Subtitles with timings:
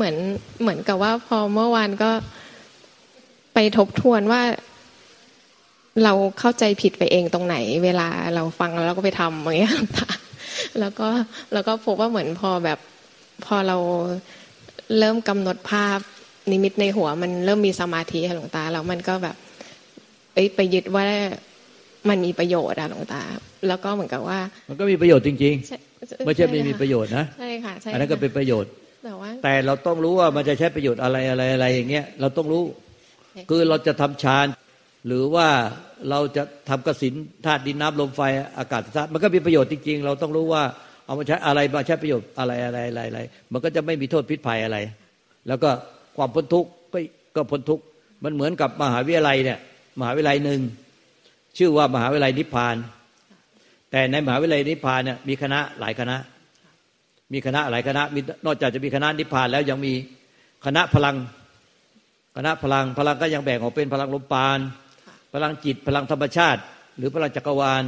[0.00, 0.20] เหมือน
[0.62, 2.10] เหมือนกับว่าพอเมื่อวานก็
[3.54, 4.42] ไปทบทวนว่า
[6.04, 9.76] เราเข้าใจผิดไปเองตรงไหน เวลาเราฟังแล้วเราก็ไปทำอย่างเงี้ย
[10.80, 11.08] แล้วก็
[11.52, 12.78] แล้วก็พบว่าเหมือนพอแบบ
[13.44, 13.76] พอเรา
[14.98, 15.98] เริ่มกำหนดภาพ
[16.50, 19.36] นิมิตในหัว มันเริ่มมีสมาธิหลวงตาแล้วมันก็แบบ
[20.56, 21.06] ไปยึดว่า
[22.08, 23.22] มันมีประโยชน์อะหลวงตา
[23.68, 24.38] แล้วก็เหมือนกับว่า
[24.68, 28.72] มันก็มีประโยชน์จริงๆไม่ใช่ไม่มีประโยชน์นะใช่ค่ะใช่อันนั้นก็เป็นประโยชน์
[29.02, 32.64] แต่ว่าแต่เราต้องรู้ว่ามันจะใช้ประโยชน์อะไรอะไรอะไรอย่างเงี้ยเราต้องรู้
[33.50, 34.46] คือเราจะทำฌาน
[35.06, 35.48] หรือว่า
[36.10, 37.14] เราจะทำกสิน
[37.46, 38.20] ธาตุดินน้ำลมไฟ
[38.58, 40.62] อากาศธาตุมันก็มีประโยชน์จริงๆ เราต้องรู้ว่า
[41.06, 43.20] เอามาใช้อะไรมาใช้ประโยชน์อะไรอะไรอะไรอะไร
[43.52, 44.78] มันก็จะไม่มีโทษพิษภัยอะไร
[45.48, 45.70] แล้วก็
[46.16, 46.98] ความพ้นทุกข์ก็
[47.36, 47.82] ก็พ้นทุกข์
[48.24, 49.58] มันเหมือนกับมหาวิทยาลัยเนี่ย
[49.98, 50.60] มหาวิทยาลัยหนึ่ง
[51.58, 52.76] ชื่อว่ามหาวิทยาลัยนิพพาน
[53.90, 56.16] แต่ในมหาวิทยาลัยนิพพานเนี่ยมีคณะหลายคณะ
[57.32, 59.92] มีคณะหลายคณะมีนอกจากจะมีคณะนิพพานแล้วยังมี
[60.66, 61.16] คณะพลัง
[62.36, 64.58] คณะพลังพลังก็ยังแบ่งออกเป็นพลังลมปาน
[65.34, 66.60] พลังจิตพลังธรรมชาติ
[66.96, 67.82] หรือพลังจักรวาล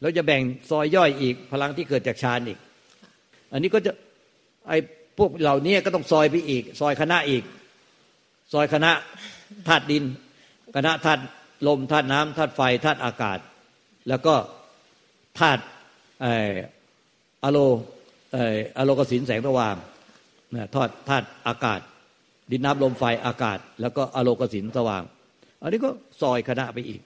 [0.00, 2.58] แล้วจะแบ่งซอยย่อยอีกพลังที่เกิดจากฌานอีก
[3.52, 3.92] อันนี้ก็จะ
[4.68, 4.78] ไอ้
[5.18, 7.42] พวกเหล่านี้ก็ต้องซอยไปอีก ซอยคณะอีก
[8.52, 8.90] ซอยคณะ
[9.68, 10.04] ธาตุดิน
[10.76, 11.22] คณะธาตุ
[11.66, 13.38] ลมธาตุน้ำธาตุไฟธาตุอากาศ
[14.08, 14.34] แล้วก็
[15.38, 15.62] ธาตุ
[17.44, 17.58] อะโล
[18.76, 19.76] อะโลกสินแสงสว่าง
[20.54, 21.80] นะทอดธาตุอากาศ
[22.50, 25.02] ดินน้ำลมไฟอากาศ แล้วก็อะโลกสินสว่าง
[25.62, 27.00] อันนี้ก็ซอยคณะไปอีก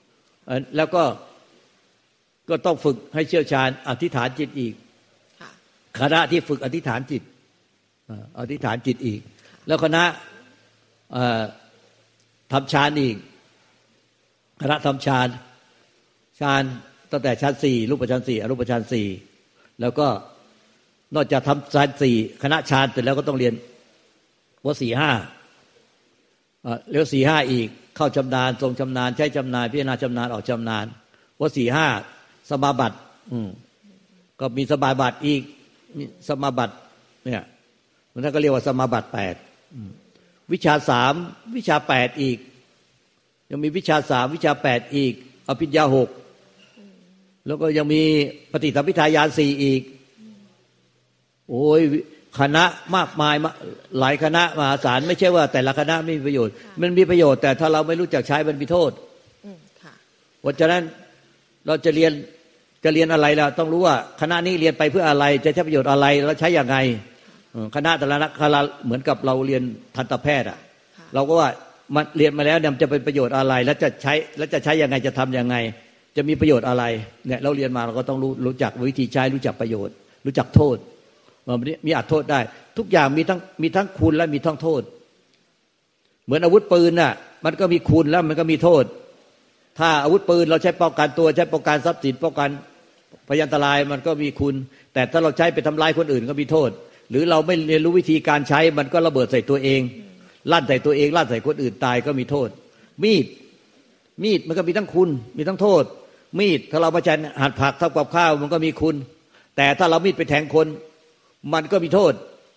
[0.76, 1.02] แล้วก็
[2.48, 4.74] ก็ต้องฝึกให้เชี่ยวชาญอธิษฐานจิตอีก
[6.00, 7.22] คณะที่ฝึกอธิษฐานจิต
[8.38, 9.20] อธิษฐานจิตอีก
[9.66, 10.02] แล้วคณะ
[12.52, 13.16] ทำฌานอีก
[14.62, 15.28] คณะทำฌาน
[16.40, 16.62] ฌาน
[17.12, 19.08] ตั้งแต่ฌานสี่รูปฌานสี่อรูปฌานสี่
[19.80, 20.06] แล้วก็
[21.14, 23.54] นอกจากทำฌานสี่คณะฌานเสร็จแล้วก็ต้องเรียน
[24.64, 25.10] วสี่ห้า
[26.90, 30.86] เรียกสี่ห้าอีก เข้าชำนาญทรงชำนาญใช้ชำนาญพิจารณาชำนาญออกชำนาญ
[31.38, 31.86] ว่าสี่ห้า
[32.50, 32.96] สมาบัติ
[34.40, 35.42] ก็มีสมาบัติอีก
[35.96, 36.74] มีสมาบัติ
[37.24, 37.44] เนี่ย
[38.12, 39.34] มันก็เรียกว่าสมาบัติแปด
[40.52, 41.14] วิชาสาม
[41.56, 42.38] วิชาแปดอีก
[43.50, 45.12] ยังมีวิชาสามวิชาแปดอีก
[45.48, 46.08] อภิญญาหก
[47.46, 48.02] แล้วก็ยังมี
[48.52, 49.82] ปฏิสัมพิทายานสี่อีก
[51.50, 51.80] โอ้ย
[52.40, 52.64] คณะ
[52.96, 53.34] มากมาย
[54.00, 58.90] หลายคณะมหาศาลไม่ใช่ว่า แต่ละคณะไม่มีประโยชน์ มันมีประโยชน์ แต่ถ้าเราไม่รู้จักใช้มันมีโทษ
[60.40, 60.82] เพราะฉะนั้น
[61.66, 62.12] เราจะเรียน
[62.84, 66.76] จะเรียนอะไรล่ะต้องรู้ว่าคณะนี้เรียนไปเพื่ออะไร จะใช้ประโยชน์อะไรแล้วใช้อย่างไง
[67.76, 69.62] คณะแต่ละคณะเหมือนกับเราเรียน
[69.96, 70.58] ทันตแพทย์อะ
[71.14, 71.48] เราก็ว่า
[71.94, 75.56] มันเรียนมาแล้วเนี่ยจะเป็นประโยชน์อะไร แล้วจะใช้แล้วจะใช้ยังไงจะทํำยังไง
[76.16, 76.84] จะมีประโยชน์อะไร
[77.26, 79.94] เนี่ยเราเรียนมาเราก็ต้องรู้รู้จักวิธีใช้รู้จักประโยชน์
[80.26, 80.76] รู้จักโทษ
[81.86, 82.40] มีอัดโทษได้
[82.78, 84.82] ทุกอย่างมีทั้งมีทั้งคุณและมีทั้งโทษ
[86.24, 87.12] เหมือนอาวุธปืนน่ะ
[87.44, 88.84] มันก็มีคุณแล้วมันก็มีโทษ
[89.78, 92.48] ถ้าอาวุธปืนเราใช้ป้องกันตัวใช้ป้องกันทรัพย์สินป้องกัน
[93.28, 94.54] พยันตรายมันก็มีคุณ
[94.94, 96.70] แต่ถ้าเราใช้ไปทำลายคนอื่นก็มีโทษ
[97.10, 99.80] หรือเราไม่เรียนรู้วิธีการใช้มันก็ระเบิดใส่ตัวเอง
[100.52, 102.48] ลั่นใส่ตัวเองลั่นใส่คนอื่นตายก็มีโทษ
[103.04, 103.26] มีด
[104.22, 105.84] มีดมันก็มีทั้งคุณ มีทั้งโทษ
[106.38, 108.96] มีดถ้าเราประชันหัดผักทับกับข้าวมันก็มีคุณ
[109.56, 110.66] แต่ถ้าเรามีดไปแทงคน
[111.54, 112.12] มันก็มีโทษ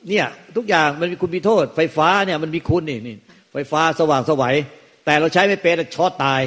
[0.10, 3.16] เนี่ยทุกอย่างมันมีคุณมีโทษ ไฟฟ้าเนี่ยมันมีคุณนี่นี่
[3.54, 4.56] ไฟฟ้าสว่างสวัย
[5.06, 6.42] แต่เราใช้ไม่เป็นช็อตตาย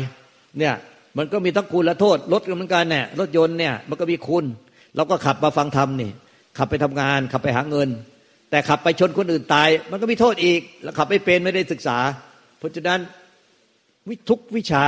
[0.58, 0.74] เนี่ย
[1.18, 4.44] มันก็มีทั้งคุณและโทษรถก็เหมือนกันเนี่ยรถยนต์เนี่ยมันก็มีคุณ
[4.96, 6.10] เราก็ขับมาฟังธรรมนี่
[6.58, 7.88] ขับไปทำงาน ขับไปหาเงิน
[8.50, 11.98] แต่ขับไปชนคนอื่นตาย มันก็มีโทษอีก แล้วขับไม่เป็นไม่ได้ศึกษา
[12.58, 13.00] เพราะฉะนั้น
[14.08, 14.84] วิทุกวิชา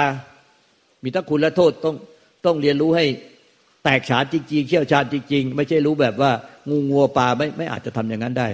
[1.04, 1.94] มีทั้งคุณและโทษต้อง
[2.46, 3.04] ต้องเรียนรู้ให้
[3.84, 6.30] แตกฉานจริง ๆ เชี่ยวชาญจริง ๆ ไม่ใช่รู้แบบว่า
[6.70, 8.48] งูงัวปลาไม่ไม่อาจจะทำอย่างนั้นได้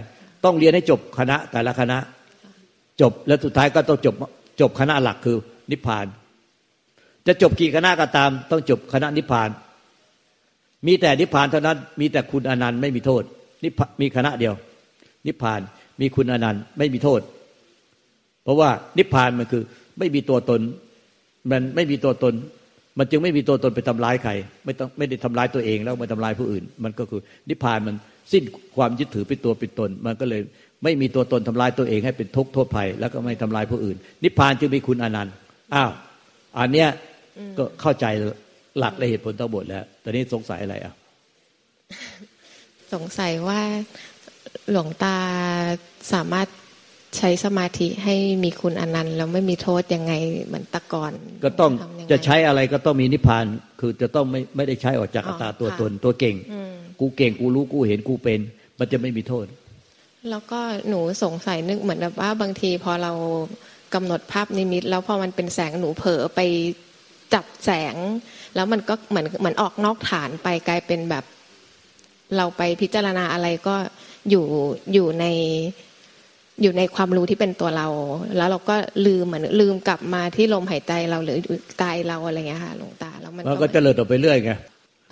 [0.44, 1.98] ต้องเรียนให้จบคณะแต่ละคณะ
[3.00, 4.14] จบแล้วสุดท้ายก็ต้องจบ
[4.60, 5.36] จบคณะหลักคือ
[5.70, 6.06] นิพพาน
[7.26, 9.48] จะจบกี่คณะก็ตาม ต้องจบคณะนิพพาน
[10.86, 13.22] มีแต่นิพพานเท่านั้น มีแต่คุณอนันต์ไม่มีโทษ
[13.64, 14.54] นิพมีคณะเดียว
[15.26, 15.60] นิพพาน
[16.00, 17.20] มีคุณอนันต์ไม่มีโทษ
[18.42, 19.62] เพราะว่านิพพานมันคือ
[19.98, 20.60] ไม่มีตัวตน
[21.50, 22.34] มันไม่มีตัวตน
[22.98, 24.32] มันจึงไม่มีตัวตนไปทำร้ายใคร
[24.64, 27.96] ไม่ต้องไม่ได้ทำร้ายตัวเองแล้วไม่ทำร้ายผู้อื่น มันก็คือนิพพานมัน
[28.32, 28.42] สิ้น
[28.76, 30.42] ความยึดถือเป็นตัวเป็นตน มันก็เลย
[30.84, 35.34] ไม่มีตัวตนทำลายตัวเองให้เป็นทุกข์โทษภัย แล้วก็ไม่ทำลายผู้อื่น นิพพานจึงมีคุณอนันต์
[35.74, 35.90] อ้าว
[36.58, 36.88] อันเนี้ย
[37.58, 38.06] ก็เข้าใจ
[38.78, 40.94] หลักและเหตุผลทั้งหมดแล้วตอนนี้สงสัยอะไรอะ
[42.94, 43.60] สงสัยว่า
[44.70, 45.16] หลวงตา
[46.12, 46.48] สามารถ
[47.16, 48.14] ใช้สมาธิให้
[48.44, 50.12] มีคุณอนันต์แล้วไม่มีโทษยังไง
[50.44, 51.12] เหมือนตะกอน
[51.44, 51.72] ก็ต้อง
[52.10, 53.44] จะใช้อะไรก็ต้องมีนิพพาน
[53.80, 56.36] คือจะต้องไม่ไม่ได้ใช้ออกจากอัตตาตัวตนตัวเก่ง
[57.00, 58.40] กูเก่งกูรู้กูเห็นกูเป็น
[58.78, 59.46] มันจะไม่มีโทษ
[60.30, 63.12] แล้วก็หนูสงสัยนึกเหมือนแบบว่าบางทีพอเรา
[63.94, 66.40] กำหนดภาพนิมิต แล้วพอมันเป็นแสงหนูเผลอไป
[67.34, 67.96] จับแสง
[68.54, 71.24] แล้วมันก็เหมือนเหมือนออกนอกฐานไปกลายเป็นแบบ
[72.36, 73.76] เราไปพิจารณาอะไรก็
[74.30, 74.44] อยู่
[74.92, 75.26] อยู่ใน
[76.62, 77.88] อยู่ในความรู้ที่เป็นตัวเรา
[78.36, 81.38] แล้วเราก็ลืมเหมือนลืมกลับมาที่ลมหายใจเราหรือ
[81.82, 84.50] กายเราอะไรเงี้ยค่ะหลวงตาแล้วมันมันก็เจริญต่อไปเรื่อยไง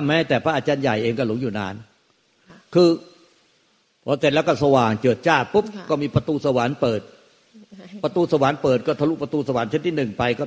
[0.06, 1.74] แม้แต่พระอาจารย์ใหญ่เองก็หลงอยู่นาน
[2.74, 2.88] คือ
[4.04, 7.00] พอเสร็จแล้วก็สว่างเจิดจ้าปุ๊บก็มีประตูสวรรค์เปิด
[8.04, 10.44] ประตูสวรรค์เปิดก็ทะลุประตูสวรรค์ชั้นที่หนึ่งไปก็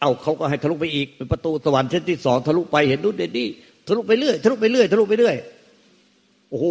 [0.00, 3.48] เอาเขาก็ให้ทะลุไปอีกเป็นประตูสวรรค์ชั้นที่สองทะลุไปเห็นนู่นเห็นนี่
[3.86, 5.36] ทะลุไปเรื่อยทะลุไปเรื่อยทะลุไปเรื่อย
[6.50, 6.64] โอ้โห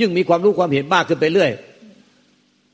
[0.00, 1.50] ยิ่งมีความรู้ความเห็นมากขึ้นไปเรื่อย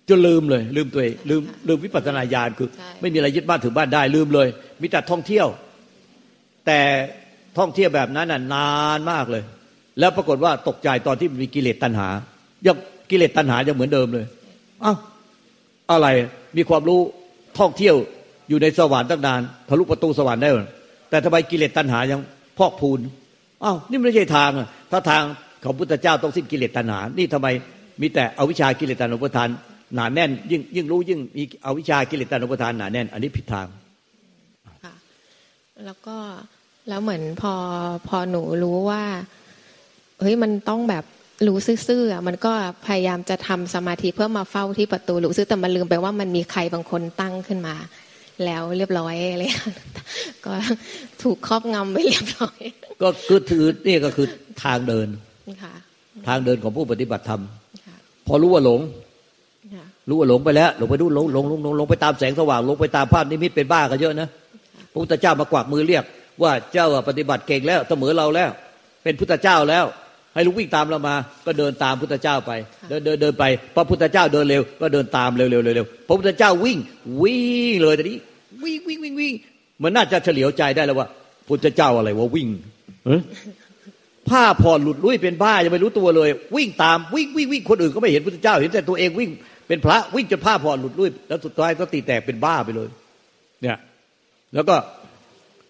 [0.08, 2.68] จนลืมเลย ลืมตัวเองลืมลืมวิปัสสนาญาณคือ
[3.00, 4.48] ไม่มีอะไรยึดบ้านถือบ้านได้ลืมเลย
[4.80, 5.46] มีแต่ท่องเที่ยว
[6.66, 6.80] แต่
[7.58, 9.42] ท่องเที่ยวแบบนั้นน่ะนานมากเลย
[9.98, 12.08] แล้วปรากฏว่าตกใจตอนที่มีกิเลสตัณหา
[12.66, 12.76] ยัง
[13.10, 14.26] กิเลสตัณหายังเหมือนเดิมเลย
[14.84, 14.96] อ้าว
[15.90, 16.06] อะไร
[16.56, 17.00] มีความรู้
[17.58, 17.96] ท่องเที่ยว
[18.48, 20.50] อยู่ในสวรรค์ตั้งนานทะลุประตูสวรรค์ได้
[21.10, 22.20] แต่ทำไมกิเลสตัณหายัง
[22.58, 23.00] พอกพูน
[23.64, 24.50] อ้าวนี่ไม่ใช่ทาง
[24.90, 25.22] ถ้าทาง
[25.64, 27.48] ของพุทธเจ้าต้องสิ้นกิเลสตัณหา นี่ทำไม
[28.00, 29.48] มีแต่อวิชากิเลสตัณหาอุปทาน
[29.94, 33.66] หนาแน่น ยิ่งยิ่งรู้ยิ่งมีอวิชากิเลสตัณหาอุปทานหนาแน่น อันนี้ผิดทาง
[34.84, 34.94] ค่ะ
[35.84, 36.16] แล้วก็
[36.88, 37.54] แล้วเหมือนพอ
[38.08, 39.02] พอหนูรู้ว่า
[40.20, 41.04] เฮ้ยมันต้องแบบ
[41.46, 41.58] รู้
[41.88, 42.52] ซื่อๆมันก็
[42.86, 47.74] พยายามจะทำสมาธิเพื่อมาเฝ้าที่ประตูรู้ซื่อแต่มันลืมไปว่ามันมีใครบางคนตั้งขึ้นมา
[48.44, 49.42] แล้วเรียบร้อยอะไร
[50.46, 50.54] ก็
[51.22, 52.58] ถูกครอบงำไปเรียบร้อย
[53.02, 54.26] ก็คือถือนี่ก็คือ
[54.64, 55.08] ทางเดิน
[56.26, 57.42] ทางเดินของผู้ปฏิบัติธรรม
[58.26, 58.80] พอรู้ว่าหลง
[60.08, 64.28] รู้ว่าหลงไปแล้วหลงไปดูหลงหลงหลงหลงไปตามแสงสว่างหลงไปตามภาพนิมิตเป็นบ้ากันเยอะนะ
[64.92, 66.04] พระพุทธเจ้ามากวักมือเรียก
[66.42, 68.50] ว่าเจ้าปฏิบัติเก่งแล้วเสมอเราแล้ว
[69.02, 69.84] เป็นพุทธเจ้าแล้ว
[70.34, 71.14] ให้ลูกวิ่งตามเรามา
[71.46, 72.52] ก็เดินตามพุทธเจ้าไป
[72.88, 73.44] เดินเดินเดินไป
[73.74, 76.78] พระพุทธเจ้าเดินเร็ว ก็เดินตามเร็วเร็วเร็วพระพุทธเจ้าวิ่ง
[77.22, 77.40] วิ่
[77.72, 78.18] งเลยตอนนี้
[78.62, 79.34] วิ่งวิ่งวิ่งวิ่ง
[79.82, 81.08] มันน่าจะเฉลียวใจได้แล้วว่า
[81.48, 82.48] พุทธเจ้าอะไรว่าวิ่ง
[84.28, 89.30] ผ้าผ่อนหลุดลุ่ยเป็นบ้ายังไม่รู้ตัวเลย วิ่งตามวิ่งวิ่งวิ่งคนอื่นก็ไม่เห็นพุทธเจ้าเห็นแต่ตัวเองวิ่ง
[89.68, 92.88] เป็นพระวิ่งจนผ้าผ่อนหลุดลุ่ยแล้วสุดท้ายก็ตีแตกเป็นบ้าไปเลย
[93.62, 93.76] เนี่ย
[94.54, 94.74] แล้วก็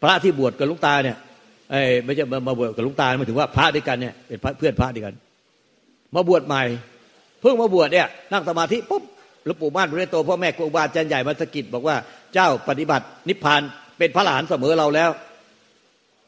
[0.03, 1.17] พระที่บวชกับลุงตาเนี่ย
[1.71, 5.15] ไอ้ไม่ใช่มาบวชกับลุงตาหมายถึงว่าพระด้วยกันเนี่ยเป็นเพื่อนพระด้วยกัน
[6.15, 6.63] มาบวชใหม่
[7.41, 9.03] เพิ่งมาบวชเนี่ย นั่งสมาธิปุ๊บ
[9.45, 11.97] หลวงปู่ม่านพระโตพ่อแม่ครูบาอาจารย์ใหญ่มาสกิดบอกว่า
[12.35, 13.63] เจ้าปฏิบัตินิพพาน
[13.99, 15.11] เป็นพระหลานเสมอเราแล้ว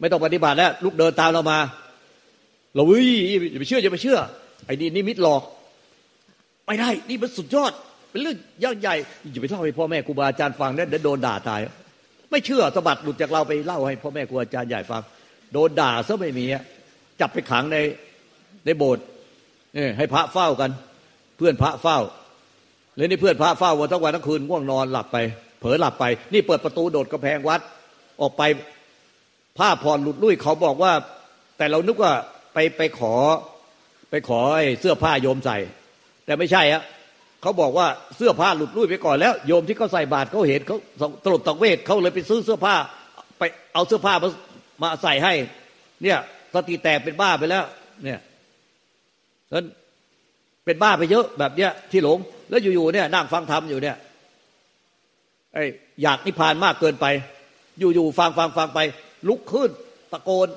[0.00, 1.58] ไม่ต้องปฏิบัติแล้ว ลูกเดินตามเรามา
[2.74, 3.00] เราวิ
[3.50, 4.18] อย่าไปเชื่ออย่าไปเชื่อ
[4.66, 5.42] ไอ้นี่นิมิตหลอก
[6.70, 7.72] ไม่ได้ นี่มันสุดยอด
[8.10, 8.94] เป็นเรื่องยากใหญ่
[9.30, 11.60] อย่าไปเล่าให้พ่อแม่ครูบาอาจารย์ฟังเดี๋ยวโดนด่าตาย
[12.30, 15.02] ไม่เชื่อสะบัดหลุดจากเราไปเล่าให้พ่อแม่ครูอาจารย์ใหญ่ฟัง
[15.52, 16.44] โดนด่าซะไม่มี
[17.20, 17.76] จับไปขังใน
[18.64, 19.04] ในโบสถ์
[19.98, 20.70] ให้พระเฝ้ากัน
[21.36, 21.98] เพื่อนพระเฝ้า
[22.96, 25.16] เลยนี่เพื่อนพระเฝ้าวันทั้งวันทั้งคืนง่วงนอนหลับไป
[25.60, 27.60] เผลอหลับไป นี่เปิดประตูโดดกระแพงวัด
[28.20, 28.42] ออกไป
[29.58, 30.92] ผ้าผ่อนหลุดลุ่ยเขาบอกว่า
[31.56, 32.12] แต่เรานึกว่า
[32.54, 33.14] ไปไปขอ
[34.10, 34.40] ไปขอ
[34.80, 35.58] เสื้อผ้าโยมใส่
[36.30, 36.82] แต่ไม่ใช่อะ
[37.42, 37.86] เขาบอกว่า
[38.16, 40.76] เสื้อผ้าหลุดลุ่ยไปก่อนแล้ว โยมที่เขาใส่บาตรเขาเห็นเขา
[41.24, 42.74] ตลบตังเวทเขาเลยไปซื้อเสื้อผ้า
[43.38, 43.42] ไป
[43.74, 44.28] เอาเสื้อผ้ามา
[44.82, 45.32] มาใส่ให้
[46.02, 46.18] เนี่ย
[46.54, 47.64] สติแตกเป็นบ้าไปแล้ว
[48.04, 48.20] เนี่ย
[49.54, 49.66] นั้น
[50.64, 52.18] เป็นบ้าไปเยอะแบบเนี้ยที่หลง
[52.50, 53.96] แล้วอยู่ๆเนี่ยนั่งฟังธรรมอยู่เนี่ย
[55.54, 55.64] ไอ้
[56.02, 57.06] อยากนิพพานมากเกินไป
[57.78, 58.78] อยู่ๆฟังฟังฟังไป
[59.28, 59.70] ลุกขึ้น
[60.12, 60.48] ตะโกน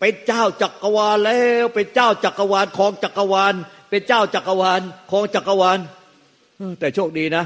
[0.00, 3.54] เป็นเจ้าจักรวาลแล้ว เป็นเจ้าจักรวาลคองจักรวาล
[3.92, 4.80] เป็นเจ้าจักรวาล
[5.10, 5.78] คองจักรวาล
[6.80, 7.44] แต่โชคดีนะ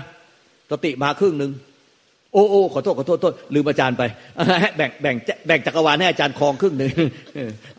[0.70, 1.52] สติมาครึ่งหนึ่ง
[2.32, 4.02] โอ้โอ้ขอโทษขอโทษโทษลืมอาจารย์ไป
[4.76, 6.92] แบ่งแบ่งแบ่งจักรวาลให้อาจารย์คลองครึ่งหนึ่ง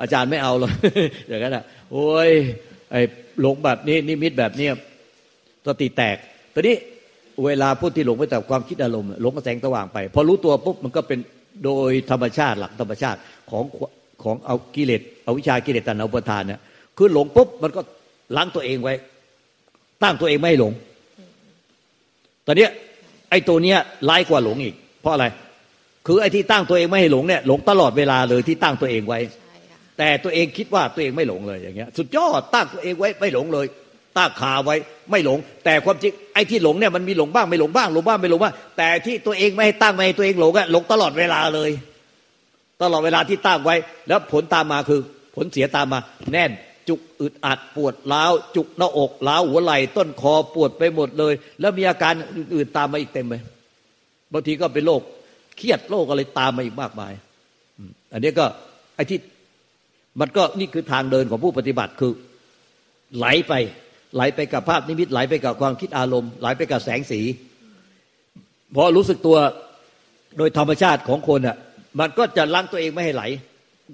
[0.01, 0.71] อาจารย์ไม่เอาหรอก
[1.27, 2.29] อย่างนั้นอะโอ้ย
[2.91, 3.01] ไอ้
[3.41, 4.67] หลงแบบนี้นิมิตแบบนี้
[5.67, 6.17] สติแตก
[6.53, 6.75] ตอนนี้
[7.45, 11.19] เวลาพูดที่หลงไปแต่ความคิดอารมณ์หลงกระแสงสว่างไปพอรู้ตัวปุ๊บมันก็เป็น
[11.65, 13.19] โดยธรรมชาติหลักธรรมชาติ
[13.51, 13.63] ของ
[14.23, 16.59] ของเอากิเลสเอาวิชากิเลสตัณหาอุปทานเนี่ย
[16.97, 17.81] คือหลงปุ๊บมันก็
[18.35, 18.93] ล้างตัวเองไว้
[20.03, 20.73] ตั้งตัวเองไม่ให้หลง
[22.45, 22.67] ตอนนี้
[23.29, 23.77] ไอ้ตัวเนี้ย
[24.09, 25.25] ร้ายกว่าหลงอีก เพราะอะไร
[26.07, 29.19] คือไอ้ที่ตั้งตัวเองไม่ให้หลงเนี่ยหลงตลอดเวลาเลยที่ตั้งตัวเองไว้
[29.97, 33.65] แต่ตัวเองคิดว่าตัวเองไม่หลงเลยอย่างเงี้ย สุดยอดตั้งตัวเองไว้ไม่หลงเลย
[34.17, 34.75] ตั้งขาไว้
[35.11, 41.71] ไม่หลง แต่ความจริงไอ้ที่หลงเนี่ยมันมีหลงบ้างไม่หลงบ้างหลงบ้างไม่หลงบ้างแต่ที่ตัวเองไม่ให้ตั้งไม่ให้ตัวเองหลงอะหลงตลอดเวลาเลย
[42.81, 43.75] ตลอดเวลาที่ตั้งไว้
[44.07, 44.99] แล้วผลตามมาคือ
[45.35, 45.99] ผลเสียตามมา
[46.31, 46.51] แน่น
[46.89, 53.41] จุกอึดอัดปวดล้าวจุกหน้าอกล้าวหัวไหล่ต้นคอปวดไปหมดเลย แล้วมีอาการอื่นๆตามมาอีกเต็มเลย
[54.33, 55.01] บางทีก็เป็นโรค
[55.57, 57.13] เครียดโรคอะไรตามมาอีกมากมาย
[58.13, 58.45] อันนี้ก็
[58.95, 59.19] ไอ้ที่
[60.19, 62.13] มันก็นี่คือทางเดินของผู้ปฏิบัติคือ
[63.17, 63.53] ไหลไป
[64.15, 67.21] ไหลไปกับภาพนิมิตไหลไปกับความคิดอารมณ์ไหลไปกับแสงสี
[68.75, 69.37] พอรู้สึกตัว
[70.37, 71.57] โดยธรรมชาติของคนอะ
[71.99, 73.23] มันก็จะล้างตัวเองไม่ให้ไหล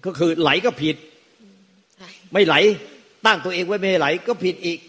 [0.05, 0.95] ก็คือไหลก็ผิด
[2.33, 2.55] ไม่ไหล
[3.25, 4.79] ตั้งตัวเองไว้ไม่ให้ไหล ก็ผิดอีก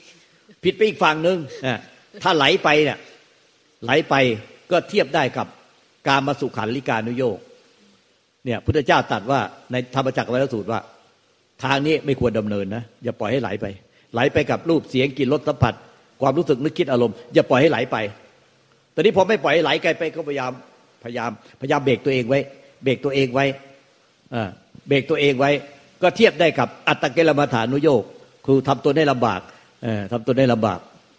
[0.64, 1.38] ผิดไปอีกฝั่งหนึ่ง
[2.22, 2.98] ถ้าไหลไปเนี่ย
[3.84, 4.14] ไหลไป
[4.70, 5.46] ก็เทียบได้กับ
[6.08, 7.38] การมาสุขันลิกานุโยก
[8.44, 9.40] เนี่ยพุทธเจ้าตรัสว่า
[9.72, 10.80] ในธรรมจักรวัฏสูตรว่า
[11.64, 13.66] ทางนี้ไม่ควรดำเนินนะอย่าปล่อยให้ไหลไป
[14.14, 15.74] ไหลไปกับรูปเสียงกลิ่นรสสัมผัส
[16.22, 17.96] ความรู้สึกนึกคิดอารมณ์อย่าปล่อยให้ไหลไป
[18.94, 20.52] ตอนนี้พอไม่ปล่อยให้ไหลไกลไปก็พยายาม
[21.04, 22.40] พยายามพยายามเบรกตัวเองไว้
[22.84, 23.46] เบรกตัวเองไว้
[24.34, 24.48] อ่า
[24.88, 25.50] เบรกตัวเองไว้
[26.04, 28.02] ก็เทียบได้กับอัตตะเกลมาฐานุโยก
[28.46, 29.40] คือทำตัวได้ลำบาก
[29.82, 30.78] เออทำตัวได้ลำบาก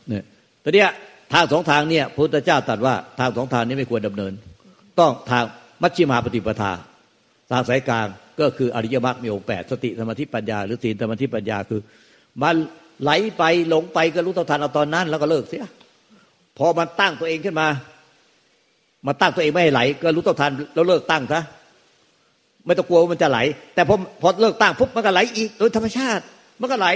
[0.10, 0.24] เนี่ย
[0.64, 0.86] ตอนนี้
[1.34, 4.34] ทางสองทางเนี่ยพระพุทธเจ้าตรัสว่าทางสองทางนี้ไม่ควรดำเนิน
[5.00, 5.44] ต้องทาง
[5.82, 6.72] มัชฌิมาปฏิปทา
[7.52, 8.08] ทางสายกลาง
[8.40, 11.82] ก็คืออริยมรรคมีองค์แปดสติสมาธิปัญญา หรือศีลสมาธิปัญญาคือ
[12.44, 12.56] มัน
[13.04, 15.66] ไหลไปหลงไปก็รู้เท่าทันเอาตอนนั้น แล้วก็เลิกเสีย
[16.58, 17.68] พอมันตั้งตัวเองขึ้นมา
[19.06, 21.42] มาตั้งตัวเองไม่ให้ไหล ก็รู้เท่าทันแล้วเลิกตั้งซะ
[22.66, 23.40] ไม่ต้องกลัวว่ามันจะไหล
[23.76, 26.24] แต่พอพอเลิกตั้งปุ๊บมันก็ไหลอีกโดยธรรมชาติ
[26.62, 26.88] มันก็ไหล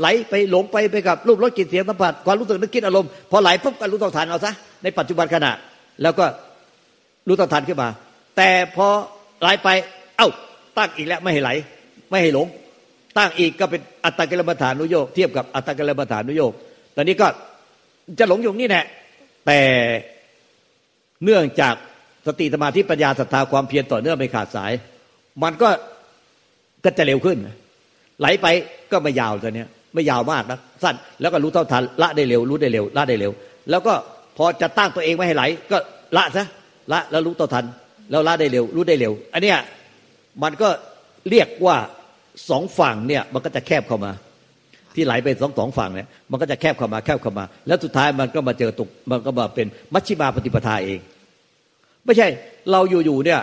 [0.00, 4.52] ไหลไปหลงไปไปกับรูปรสกลิ่นเสียงสัมผัสความรู้สึกนึกคิดอารมณ์พอไหลปุ๊บก็รู้ต่อทันเอาซะ
[4.82, 5.52] ในปัจจุบันขณะ
[6.02, 6.24] แล้วก็
[7.28, 7.88] รู้ต่อทันขึ้นมา
[8.36, 8.86] แต่พอ
[9.40, 9.68] ไหลไป
[10.16, 10.28] เอ้า
[10.76, 11.50] ตั้งอีกแล้วไม่ให้ไหล
[12.10, 12.46] ไม่ให้หลง
[13.16, 16.52] ตั้งอีกก็เป็นอัตตกิลมัฐานุโยกเทียบกับอัตตกิลมัฐานุโยก
[16.96, 17.26] ตอนนี้ก็
[18.18, 18.84] จะหลงอยู่นี่แหละ
[19.46, 19.60] แต่
[21.24, 21.74] เนื่องจาก
[22.26, 24.72] สติสมาธิปัญญาศรัทธาความเพียรต่อเนื่องไม่ขาดสาย
[25.42, 25.68] มันก็
[26.84, 27.38] ก็จะเร็วขึ้น
[28.20, 28.46] ไหลไป
[28.92, 29.64] ก็ไม่ยาวตอนนี้
[29.94, 33.32] ไม่ยาวมากนะสั้นแล้วก็รู้เท่าทันละได้เร็ว รู้ได้เร็ว ละได้เร็ว
[33.70, 33.94] แล้วก็
[34.36, 35.78] พอจะตั้งตัวเองไม่ให้ไหล ก็
[36.16, 36.46] ละซะ
[36.92, 37.64] ละแล้วรู้เท่าทัน
[38.10, 39.58] แล้วละได้เร็ว รู้ได้เร็ว อันเนี้ย
[40.42, 40.68] มันก็
[41.30, 41.76] เรียกว่า
[42.50, 44.12] สองฝั่งเนี่ย มันก็จะแคบเข้ามา
[44.94, 50.98] ที่ไหลไปสองสองฝั่งเนี่ยมันก็จะแคบเข้ามาแคบเข้ามา แล้วสุดท้ายมันก็มาเจอตุกมันก็มาเป็นมัชชิมาปฏิปทาเอง
[52.04, 52.28] ไม่ใช่
[52.70, 53.40] เราอยู่ๆเนี่ย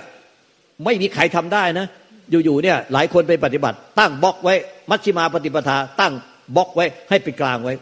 [0.86, 1.86] ไม่มีใครทำได้นะ
[2.32, 4.56] อยู่ๆเนี่ยหลายคนไปปฏิบัติ ตั้งบล็อกไว้
[4.90, 6.14] มัชชิมาปฏิปทา ตั้ง
[6.56, 7.74] บล็อกไว้ ให้เป็นกลางไว้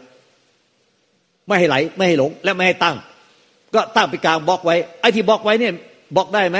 [1.46, 2.96] ไม่ให้ไหลไม่ให้หลง และไม่ให้ตั้ง
[3.74, 5.72] ก็ตั้งเป็นกลางบล็อกไว้ไอ้ที่บล็อกไว้เนี่ย
[6.16, 6.58] บล็อกได้ไหม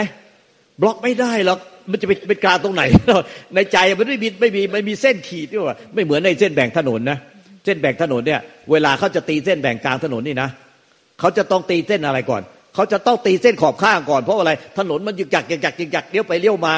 [0.82, 1.58] บล็อกไม่ได้หรอก
[1.90, 2.82] มันจะเป็นกลางตรงไหน
[3.54, 7.18] ในใจมันไม่มีไม่มีไม่มีเส้นขีดด้วยว่าไม่เหมือนในเส้นแบ่งถนนนะ
[7.64, 10.48] เส้นแบ่งถนนเนี่ย เวลาเขาจะตีเส้นแบ่งกลางถนนนี่นะ
[11.20, 12.42] เขาจะต้องตีเส้นอะไรก่อน
[12.80, 16.74] เขาจะต้องตีเส้นขอบข้างก่อนเพราะอะไร ถนนมันยึกยักยึกยักยึกยักเลี้ยวไปเลี้ยวมา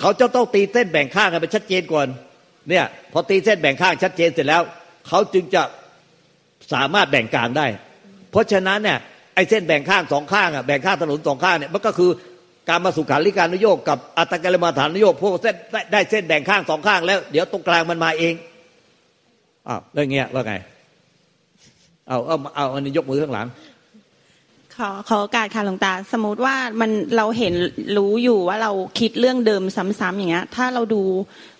[0.00, 2.06] เขาจะต้องตีเส้นแบ่งข้างกันเป็นชัดเจนก่อน
[2.68, 4.62] เนี่ย พอตีเส้นแบ่งข้างชัดเจนเสร็จแล้ว
[5.08, 5.62] เขาจึงจะ
[6.72, 7.66] สามารถแบ่งกลางได้
[8.30, 8.98] เพราะฉะนั้นเนี่ย
[9.34, 12.10] ไอ้เส้นแบ่งข้างสองข้างอะแบ่งข้างถนนสองข้างเนี่ยมันก็คือ
[12.68, 15.54] การมาสุขาริการนโยกกับอัตกรมาฐานนโยกพวกเส้น
[15.92, 18.34] ได้เส้นแบ่งข้างสองข้างแล้ว เดี๋ยวตรงกลางมันมาเอง
[19.68, 20.54] อ้าวแล้วเงี้ยว่าไง
[22.08, 23.46] เอาเอาเอาอันนี้ยกมือข้างหลัง
[24.78, 27.54] ขอขอโอกาสค่ะหลวงตา สมมติว่ามันเราเห็น
[27.96, 29.62] รู้อยู่ว่าเราคิดเรื่องเดิม
[30.00, 31.02] ซ้ำๆอย่างเงี้ย ถ้าเราดู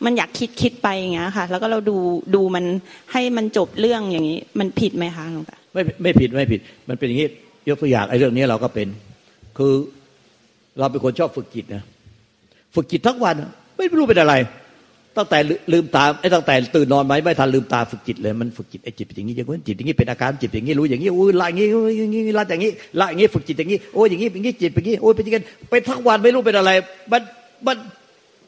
[0.05, 1.97] มันอยากคิดคิดไปอย่างเงี้ยค่ะ แล้วก็เราดู
[2.35, 2.65] ดูมัน
[3.13, 7.29] ให้มันจบเรื่องอย่างนี้ มันผิดไหมคะหลวงตาไม่ไม่ผิดไม่ผิด มันเป็นอย่างนี้
[7.69, 8.89] ยกตัวอย่างไอ้เรื่องนี้เราก็เป็น
[9.59, 9.73] คือ
[10.79, 11.83] เราเป็นคนชอบฝึกจิตนะ
[12.75, 13.37] ฝึกจิตทั้งวัน
[13.79, 14.35] ไม่รู้เป็นอะไร
[15.17, 15.39] ตั้งแต่
[15.73, 21.67] ลืมตาไอ้ตั้งแต่ตื่นนอนไหมไม่ทันลืมตาฝึกจิตเลยมันฝึกจิตไอ้จิตอย่างนี้อย่างนี้จิตอย่างนี้เป็นอาการจิตอย่างนี้รู้อย่างนี้โอ้ยละอย่างนี้
[21.99, 22.71] อย่างนี้ละอย่างนี้
[23.01, 26.71] ละอย่างนี้ฝึกจิตอย่างนี้โอ้ยอย่างนี้อย่างนี้จิตอย่างนี้โอ้ยเป็นอย่างนี้เป็นทั้งวันไม่รู้เป็นอะไร
[27.13, 27.23] มัน
[27.67, 27.77] มัน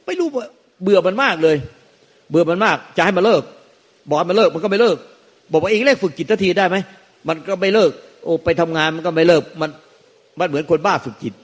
[0.07, 0.29] ไม่รู้
[0.83, 1.57] เบื่อมันมากเลย
[2.31, 3.43] เบื่อมันมากจะให้มันเลิก
[4.09, 4.97] บอกมันเลิกมันก็ไม่เลิก
[5.53, 6.77] บอกว่าเองเลิกฝึกจิตทีได้ไหม
[7.29, 7.91] มันก็ไม่เลิก
[8.25, 9.71] โอ้ไปทำงานมันก็ไม่เลิกมัน
[10.39, 11.35] มันเหมือนคนบ้าฝึกจิต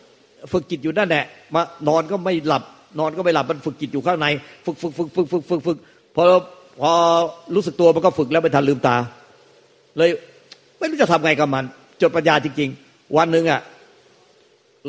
[0.52, 2.62] ฝึกจิตอยู่นั่นแหละมานอนก็ไม่หลับ
[2.98, 4.26] นอนก็ไม่หลับมันฝึกจิตอยู่ข้างใน
[4.64, 5.78] ฝึกฝึกฝึกฝึกฝึกฝึกฝึก
[6.16, 6.22] พอ
[6.80, 6.90] พอ
[7.54, 8.96] รู้สึกตัวมันก็ฝึกแล้วไม่ทันลืมตา
[9.96, 10.10] เลย
[10.78, 11.64] ไม่รู้จะทำไงกับมัน
[12.00, 13.60] จดปัญญาจริง ๆ วันหนึ่งอะ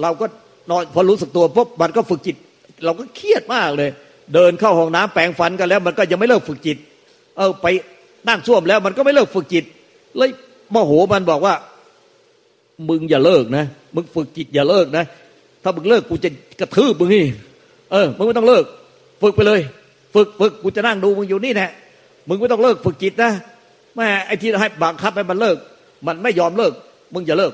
[0.01, 0.25] เราก็
[0.69, 2.35] นอนพอรู้สึกตัวปุ๊บมันก็ฝึกจิต
[2.85, 3.89] เราก็เครียดมากเลย
[4.33, 6.77] เดินเข้าห้องน้ำแปรงฟันกันแล้ว มันก็ยังไม่เลิกฝึกจิต
[7.37, 7.67] เออไป
[8.29, 9.63] นั่งส้วมแล้ว มันก็ไม่เลิกฝึกจิต
[10.17, 10.29] เลย
[10.71, 11.53] โมโหมันบอกว่า
[12.89, 15.03] มึงอย่าเลิกนะมึงฝึกจิตอย่าเลิกนะ
[15.63, 17.25] ถ้ามึงเลิกกูจะกระทืบมึงนี่
[17.95, 18.63] ออมึงไม่ต้องเลิก
[19.21, 19.59] ฝึกไปเลย
[20.15, 21.67] ฝึกฝึกกูจะนั่งดูมึงอยู่นี่แน่
[22.27, 23.31] มึงไม่ต้องเลิกฝึกจิตนะ
[23.95, 25.57] แม่ไอ้ที่ให้บังคับให้มันเลิก
[26.07, 26.73] มันไม่ยอมเลิก
[27.13, 27.53] มึงอย่าเลิก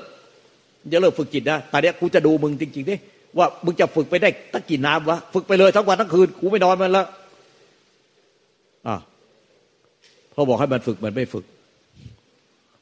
[0.90, 2.94] อย่าเลิกฝึกจิตนะแต่เนี้ยกูจะดูมึงจริงๆดิ
[3.38, 7.06] ว่ามึงจะฝึกไปได้ตั้งกี่น้ำวะฝึกไปเลยทั้งวันทั้งคืนกูไม่นอนมันแล้ว
[8.88, 8.96] อ่า
[10.34, 11.44] พอบอกให้มันฝึกมันไม่ฝึก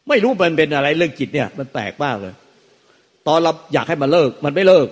[0.08, 2.34] ไม่รู้มันเป็นอะไรเรื่องจิตเนี่ย มันแปลกมากเลย
[3.26, 4.86] ตอนเราอยากให้มันเลิก มันไม่เลิก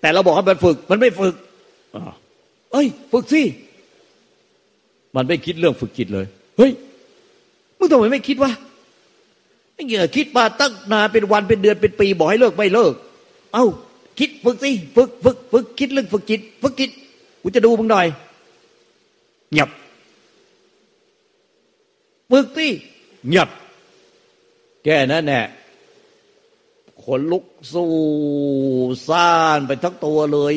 [0.00, 1.34] แต่เราบอกให้มันฝึก มันไม่ฝึก
[2.72, 3.42] เอ้ย ฝึกสิ
[5.14, 6.26] มันไม่คิดเรื่องฝึกจิตเลย
[6.58, 6.70] เฮ้ย
[7.78, 8.52] มึงทำไมไม่คิดวะ
[9.88, 12.92] เงี้ยคิดมาตั้งนานเป็นวันเป็นเดือนเป็นปีบอกให้เลิกไม่เลิก
[13.52, 13.64] เอ้า
[14.18, 16.90] คิดฝึกสิ ฝึกฝึกฝึกคิดเรื่องฝึกจิต ฝึกจิต
[17.42, 18.06] กูจะดูมึงหน่อย
[19.52, 19.70] เงียบ
[22.30, 22.66] ฝึกสิ
[23.28, 23.48] เงียบ
[24.82, 25.44] แค่นั้นแหละ
[27.02, 27.90] ขนลุกสู้
[29.08, 30.54] ซ่านไปทั้งตัวเลย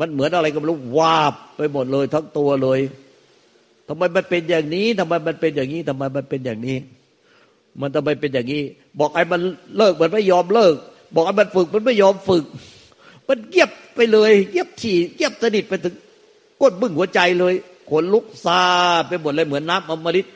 [0.00, 2.80] มันเหมือนอะไรก็ไม่รู้วาบไปหมดเลยทั้งตัวเลย
[3.88, 6.76] ทำไมมันเป็นอย่างนี้ทำไมมันเป็นอย่างนี้ทำไมมันเป็นอย่างนี้
[7.80, 8.62] มันทำไมเป็นอย่างนี้
[8.98, 9.40] บอกไอ้มัน
[9.76, 10.74] เลิกมันไม่ยอมเลิก
[11.14, 12.44] บอกไอ้มันฝึกมันไม่ยอมฝึก
[13.28, 15.94] มันเยียบไปเลยเยียบฉี่เยียบสนิทไปถึง
[16.60, 17.54] ก้นบึ้งหัวใจเลย
[17.90, 18.62] ขนลุกซา
[19.08, 20.26] ไปหมดเลยเหมือนน้ำอมฤต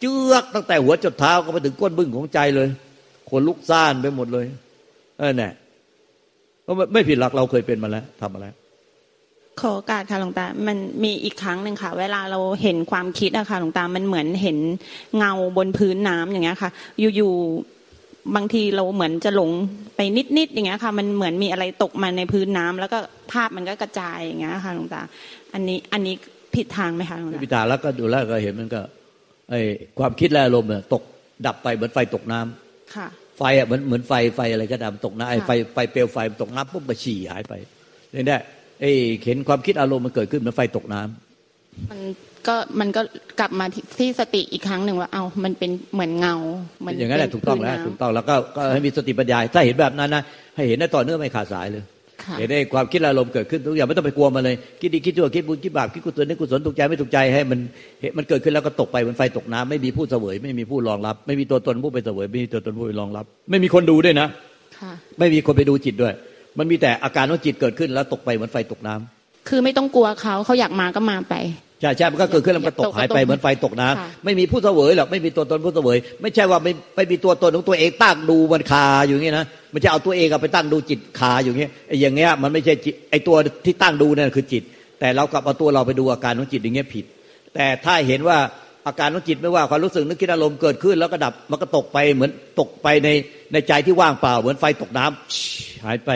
[0.00, 2.68] เจือกตั้งแต่หัวจดเท้าก็ไปถึงก้นบึ้งของใจเลย
[3.30, 4.46] ขนลุกซ่านไปหมดเลย
[5.18, 5.52] เออเนี่ย
[6.62, 8.54] เพราะไม่ผิดหลักเราเคยเป็นมาแล้วทำมาแล้ว
[9.60, 14.58] ขอโอกาสค่ะหลวงตา มันมีอีกครั้งหนึ่งค่ะ เวลาเราเห็นความคิดอะค่ะหลวงตา มันเหมือนเห็น
[15.16, 16.70] เงาบนพื้นน้ำอย่างเงี้ยค่ะ
[17.16, 19.50] อยู่ๆ บางทีเราเหมือนจะหลง
[19.96, 20.00] ไป
[20.38, 22.98] นิดๆ อย่างเงี้ยค่ะ มันเหมือนมีอะไรตกมาในพื้นน้ำแล้วก็
[23.32, 25.02] ภาพมันก็กระจายอย่างเงี้ยค่ะหลวงตา
[25.54, 26.14] อันนี้อันนี้
[26.54, 28.80] ผิดทางไหมคะหลวงตาผิดทางแล้วก็ดูแล้วก็เห็นมันก็
[29.50, 29.54] ไอ
[29.98, 31.02] ความคิดและอารมณ์ตก
[31.46, 33.08] ดับไปเหมือนไฟตกน้ำค่ะ
[33.38, 37.54] ไฟอะเหมือนเหมือนไฟไฟอะไรก็ดำตกน้ำไอไฟไฟเปลวไฟตกน้ำปุ๊บก็ฉี่หายไป
[38.12, 38.42] เนี่ย
[38.80, 38.90] ไอ้
[39.24, 42.00] เห็นความคิดอารมณ์มันเกิดขึ้นเหมือนไฟตกน้ำมัน
[42.48, 43.02] ก็มันก็
[43.40, 43.66] กลับมา
[43.98, 46.34] ที่สติอีกครั้งหนึ่งว่าเอามันเป็นเหมือนเงา
[46.84, 50.22] มันอย่างนั้นแหละถูกต้องแล้วถูกต้องแล้วก็ก็ให้มีสติปัญญาถ้าเห็นแบบนั้นนะ
[50.56, 51.84] ให้เห็นได้ต่อเนื่องไม่ขาดสายเลย
[52.38, 57.58] เห็นได้ความคิดอารมณ์เกิดขึ้นทุกอย่างไม่ต้องไปกลัวมันเลย คิดดีคิดชั่วคิดบุญคิดบาปคิดกุศลนึกกุศลถูกใจไม่ถูกใจให้มัน
[58.16, 64.28] มันเกิดขึ้นแล้วก็ตกไปเหมือนไฟตกน้ำไม่มีผู้เสวย ไม่มีผู้รองรับ ไม่มีตัวตนผู้ไปเสวยไม่มีตัวตนผู้ไปรองรับ ไม่มีคนดูด้วยนะ
[65.18, 66.14] ไม่มีคนไปดูจิตด้วย
[66.58, 71.34] มันมีแต่อาการของจิตเกิดขึ้นแล้วตกไปเหมือนไฟตกน้ำคือไม่ต้องกลัวเขาเขาอยากมาก็มาไป
[71.80, 84.62] ใช่ใช่มันก็เกิดขึ้นแล้วมันตกหายไปเหมือนไฟตกน้ำไม่มีผู้เสวยหรอกไม่มีตัวตนผู้เสวย ไม่ใช่ว่าไม่ไม่มีตัวตนของตัวเองตั้งดูมันคาอยู่อย่างนี้นะมันจะเอาตัวเองไปตั้งดูจิตคาอยู่อย่างนี้ไอ้อย่างเงี้ยมันไม่ใช่จิตไอ้ตัวที่ตั้งดูนั่นคือจิต
[85.00, 87.04] แต่เรากลับเอาตัวเราไปดูอาการของจิตอย่างเงี้ยผิด
[87.54, 88.38] แต่ถ้าเห็นว่า
[88.86, 93.08] อาการของจิตไม่ว่าความรู้สึกนึกคิดอารมณ์เกิดขึ้น แล้วก็ดับมันก็ตกไปเหมือนตกไปใน
[93.52, 96.10] ในใจที่ว่างเปล่า เหมือนไฟตกน้ำหายไป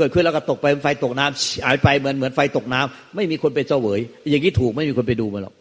[0.00, 5.54] เกิดขึ้นแล้วก็ตกไปไฟตกน้ำหายไปเหมือนเหมือนไฟตกน้ำไม่มีคนไปเสวย อย่างนี้ถูกไม่มีคนไปดูมันหรอก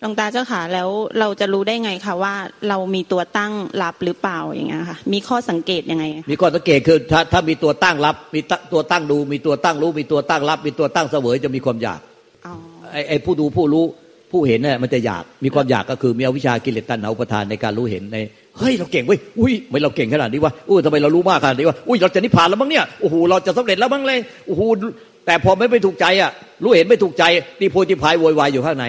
[0.00, 0.88] หลวงตาเจ้าค่ะแล้ว
[1.18, 2.34] เราจะรู้ได้ไงคะว่า
[2.68, 8.40] เรามีตัวตั้งรับหรือเปล่าอย่างเงี้ยค่ะ มีข้อสังเกตยังไง มีข้อสังเกตคือถ้าถ้ามีตัวตั้งรับ มี
[8.72, 12.00] ตัวตั้งดู มีตัวตั้งรู้ มีตัวตั้งรับ มีตัวตั้งเสวยจะมีความอยาก
[12.92, 13.84] ไอ้ไอ้ผู้ดูผู้รู้
[14.30, 18.18] ผู้เห็นเนี่ยมันจะอยากมีความอยากก็คือมีอวิชากิเลสตัณหาอุปทานในการรู้เห็นใน
[18.58, 24.62] เฮ้ยเราเก่งเว้ยอุ้ยไม่เราเก่งขนาดนี้วะอุ้ยทำไมเรารู้มากขนาดนี้วะอุ้ยเราจะนิพพานแล้วมั้งเนี่ยโอ้โหเราจะสำเร็จแล้วมั้งเลยโอ้โห
[25.26, 26.30] แต่พอไม่ไปถูกใจอะ
[26.62, 27.24] รู้เห็นไม่ถูกใจ
[27.60, 28.86] ตีโพธิพายโวยวายอยู่ข้างใน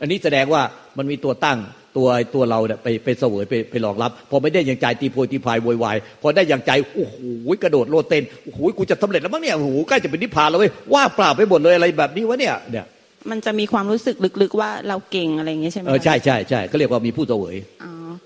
[0.00, 0.62] อันนี้แสดงว่า
[0.98, 1.58] มันมีตัวตั้ง
[1.96, 7.16] ตัวตัวเราเนี่ยไปไปเสวยไปไปหลอกรับพอไม่ได้อย่างใจตีโพธิพายโวยวายพอได้อย่างใจโอ้โห
[7.62, 12.84] กระโดดโลดเต้นโอ้โหกูจะสำเร็จแล้วมั้งเนี่ยโอ้โหใกล้จะเป็นนิพพานแล้วเว้ยว่าเปล่าไปหมดเลยอะไรแบบนี้วะเนี่ยเนี่ย
[13.30, 17.54] มันจะมีความรู้สึกลึกๆว่าเราเก่งอะไรอย่างเงี้ยใช่ไหมเออใช่ใช่ใช่ก็เรียกว่ามีผู้เสวย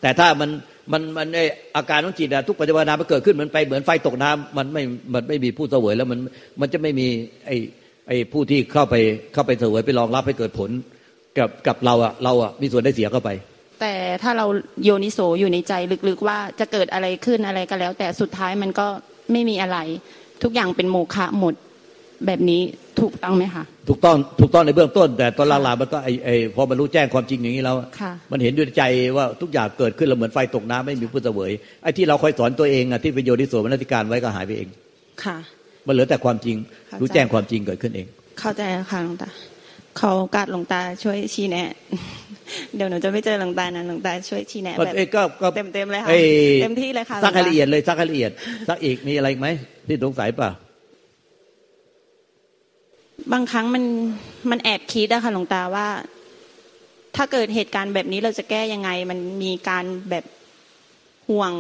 [0.03, 0.51] แต่ถ้ามัน
[0.93, 1.41] มันมันไอ
[1.77, 4.83] อาการของจิตอะทุกปัจจุบันมันเกิดขึ้นมันไปเหมือนไฟตกน้ำมันไม่
[5.15, 6.19] มันไม่มีผู้เสวยแล้วมัน
[6.61, 7.07] มันจะไม่มี
[7.47, 7.51] ไอ
[8.09, 8.95] ไอผู้ที่เข้าไป
[9.33, 10.71] เข้าไปเสวยไปรองรับให้เกิดผล
[11.39, 13.31] กับกับเราอะเราอะมีส่วนได้เสียเข้าไป
[13.81, 14.47] แต่ถ้าเรา
[14.85, 15.73] โยนิโสอยู่ในใจ
[16.09, 18.87] ลึกๆว่าจะเกิดอะไรขึ้นอะไรก็แล้ว แต่สุดท้ายมันก็
[19.33, 19.79] ไม่มีอะไร
[20.43, 21.55] ทุกอย่างเป็นโมฆะหมด
[22.27, 22.63] แบบนี้
[23.05, 27.77] ถูกต้องไหมคะถูกต้องถูกต้องในเบื้องต้น แต่ตอนลาลามันก็ไอไอพอมันรู้แจ้งความจริงอย่างนี้แล้ว
[28.33, 28.83] มันเห็นด้วยใจ
[29.17, 31.51] ว่าทุกอย่างเกิดขึ้นแล้วเหมือนไฟตกน้ำไม่มีผู้เสวย
[31.83, 34.69] ไอ้ที่เราคอยสอนตัวเองอะที่ประโยชน์ที่สวมนติการไว้ก็หายไปเอง
[35.25, 35.37] ค่ะ
[35.87, 36.57] มันเหลือแต่ความจริง
[37.01, 38.07] รู้แจ้งความจริงเกิดขึ้นเอง
[38.41, 39.31] เข้าใจค่ะหลวงตา
[39.99, 41.71] เขาการหลวงตาช่วยชี้แนะ
[42.77, 44.95] เดี๋ยวหนูจะไม่เจอหลวงตานะหลวงตาช่วยชี้แนะแบบ
[45.57, 46.09] เต็มเต็มเลยค่ะ
[46.63, 48.31] เต็มที่เลยค่ะซักให้ละเอียดเลยซักให้ละเอียด
[48.69, 49.49] ซักอีกมีอะไรไหม
[49.89, 50.49] ที่สงสัยป่ะ
[53.33, 53.85] บางครั้งมัน
[54.51, 55.87] มันแอบคิดอะค่ะหลวงตาว่า
[57.17, 60.25] ถ้าเกิดเหตุการณ์แบบนี้เราจะแก้ยังไง มันมีการแบบ
[61.29, 61.53] ห่วง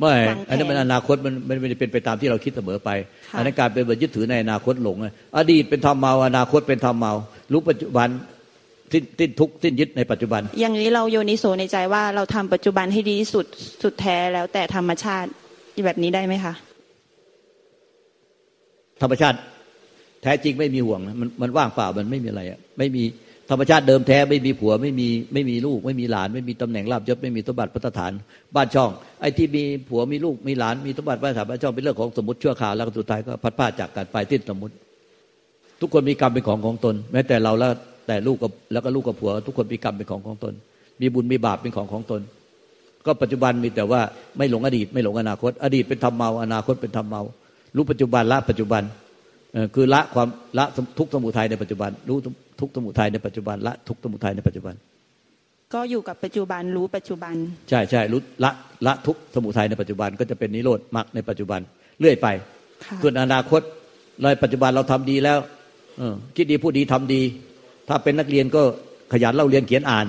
[0.00, 0.14] ไม่
[0.48, 2.90] อันนี้มันอนาคตมันมันไม่ได้เป็นไปตามที่เราคิดเสมอไป
[3.36, 4.96] อันนั้นการเป็นแบบยึดถือในอนาคตหลง
[5.38, 7.12] อดีตเป็นธรรมเมาอนาคตเป็นธรรมเมา
[7.52, 8.08] รู้ปัจจุบัน
[8.92, 13.46] สิ้นสิ้นทุกสิ้นยึดในปัจจุบัน อย่างนี้เราโยนิโสในใจว่าเราทำปัจจุบันให้ดีที่สุด
[13.82, 15.28] สุดแท้แล้วแต่ธรรมชาติ
[15.86, 16.54] แบบนี้ได้ไหมคะ
[19.02, 19.38] ธรรมชาติ
[20.22, 23.04] แท้จริงไม่มีห่วงมันมันว่างเปล่ามันไม่มีอะไรอะไม่มี
[23.50, 28.12] ธรรมชาติเดิมแท้ไม่มีผัวไม่มีไม่มีลูก ไม่มีหลาน ไม่มีตำแหน่งลาบยศไม่มีสมบัติพัฒฐาน
[28.54, 34.74] บ้านช่อง ไอ้ที่มีผัวมีลูกมีหลานมีสมบัติพัฒฐานบ้านช่องเป็นเรื่องของสมมติชั่วคราวแล้วสุดท้ายก็พัดผ้าจากกันไปทิ้นสมมติ
[35.80, 37.72] ทุกคนมีกรรมเป็นของของตน แม้แต่เราแล้ว
[38.06, 40.52] แต่ลูกกับแล้วก็ลูกกับผัว ทุกคนมีกรรมเป็นของของตน
[41.00, 42.20] มีบุญมีบาปเป็นของของตน
[43.06, 44.00] ก็ปัจจุบันมีแต่ว่า
[44.38, 47.22] ไม่หลงอดีต ไม่หลงอนาคต อดีตเป็นธรรมเมาอนาคตเป็นธรรมเมา
[47.76, 48.82] รู้ปัจจุบันละปัจจุบัน
[49.74, 50.64] คือละความละ
[50.98, 52.16] ทุกสมุทัยในปัจจุบัน รู้
[52.60, 54.74] ทุกสมุทัยในปัจจุบันละทุกสมุทัยในปัจจุบัน
[55.74, 57.34] ก็อยู่กับปัจจุบันรู้ปัจจุบัน
[57.68, 58.50] ใช่ใช่รู้ละ
[58.86, 61.60] ละทุกสมุทัยในปัจจุบันก็จะเป็นนิโรธมรรคในปัจจุบัน
[62.00, 62.26] เรื่อยไป
[63.02, 63.62] ส่วนอนาคต
[64.22, 65.38] ในปัจจุบันเราทำดีแล้ว
[66.36, 67.22] คิดดีพูดดีทำดี
[67.88, 68.62] ถ้าเป็นนักเรียนก็
[69.12, 70.06] ขยันเล่าเรียนเขียนอ่าน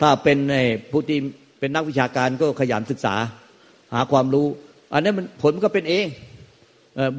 [0.00, 0.38] ถ้าเป็น
[0.90, 1.18] ผู้ที่
[1.58, 3.14] เป็นนักวิชาการก็ขยันศึกษา
[3.94, 4.46] หาความรู้
[4.92, 6.06] อันนี้มันผลก็เป็นเอง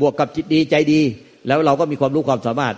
[0.02, 1.02] บวกกับจิตดีใจดี
[1.48, 2.76] แล้วเราก็มีความรู้ความสามารถ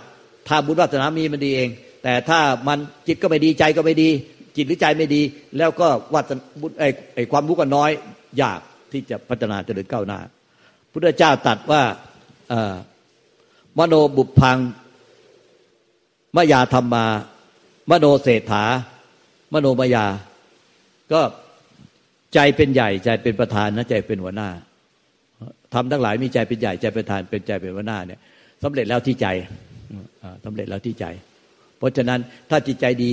[0.48, 1.68] ถ้าบุญวาสนามีมันดีเอง
[2.02, 4.08] แต่ถ้ามันจิตก็ไม่ดีใจก็ไม่ดี
[4.56, 5.22] จิตหรือใจไม่ดี
[5.58, 6.38] แล้วก็วัฒน
[6.80, 7.90] ไอไอ้ความรู้ก็น้อย
[8.42, 8.60] ยาก
[8.92, 10.20] ที่จะพัฒนาจะเดินก้าวหน้า
[10.92, 11.82] พุทธเจ้าตัดว่า
[13.78, 14.58] มโนบุพัง
[16.36, 17.06] มยาธรรมา
[17.90, 18.64] มโนเศรษฐา
[19.52, 20.06] มโนมายา
[21.12, 21.20] ก็
[22.34, 24.48] ใจเป็นใหญ่ใจเป็นประธานนะใจเป็นหัวหน้า
[25.74, 28.20] ทำทั้งหลายมีใจเป็นใหญ่ใจเป็นประธานเป็นใจเป็นหัวหน้าเนี่ย
[28.62, 29.26] สำเร็จแล้วที่ใจ
[30.44, 31.04] สำเร็จแล้วที่ใจ
[31.78, 33.12] เพราะฉะนั้นถ้าจิตใจดี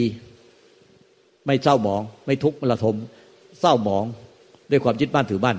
[1.45, 2.95] ไม่เศร้าหมอง ไม่ทุกข์ระทม
[3.60, 4.03] เศร้าหมอง
[4.71, 5.58] ด้วยความยึดบ้านถือบ้าน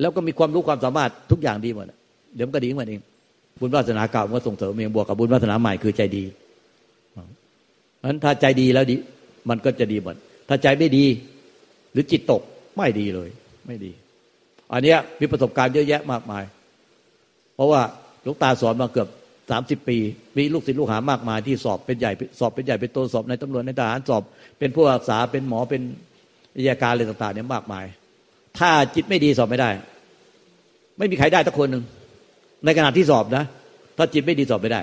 [0.00, 1.86] แล้วก็มีความรู้ความสามารถทุกอย่างดีหมด
[2.34, 3.00] เดี๋ยวมันก็ดีมันเอง
[3.60, 6.24] บุญวาสนาเก่ามันก็ส่งเสริมเองบวกกับบุญวาสนาใหม่คือใจดี
[7.98, 8.96] เพราะฉะนั้นถ้าใจดีแล้วดี
[9.48, 10.16] มันก็จะดีหมด
[10.48, 11.04] ถ้าใจไม่ดี
[11.92, 12.42] หรือจิตตก
[12.76, 13.28] ไม่ดีเลย
[13.66, 13.90] ไม่ดี
[14.72, 16.44] อันนี้มีประสบการณ์เยอะแยะมากมาย
[17.54, 17.80] เพราะว่า
[18.26, 19.08] ลูกตาสอนมาเกือบ
[19.50, 19.98] สามสิบปี
[20.36, 24.22] มีลูกศิษย์ลูกหามากมายที่สอบเป็นใหญ่สอบเป็นใหญ่เป็นโตสอบในตำรวจในทหารสอบ
[24.58, 25.82] เป็นผู้รักษาเป็นหมอเป็น
[26.56, 27.84] วิทยาการอะไรต่างๆเนี่ยมากมาย
[28.58, 29.70] ถ้าจิตไม่ดีสอบไม่ได้
[30.98, 31.84] ไม่มีใครได้ทุกคนหนึ่ง
[32.64, 33.44] ในขณะที่สอบนะ
[33.98, 34.80] ถ้าจิตไม่ดีสอบไม่ได้